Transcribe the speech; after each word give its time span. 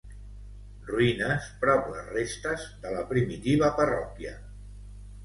Ruïnes 0.85 1.49
prop 1.65 1.85
les 1.95 2.07
restes 2.13 2.63
de 2.87 2.95
la 2.95 3.05
primitiva 3.13 3.71
parròquia. 3.81 4.33